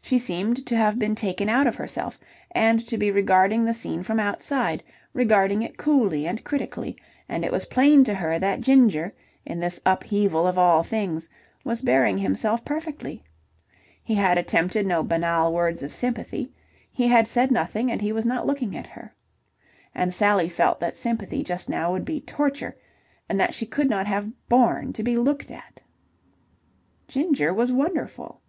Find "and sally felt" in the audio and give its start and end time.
19.96-20.78